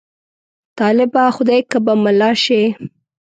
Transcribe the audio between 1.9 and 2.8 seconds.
ملا شې.